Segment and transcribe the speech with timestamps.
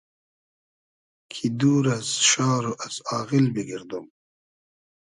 [1.31, 4.05] کی دور از شار و از آغیل بیگئردوم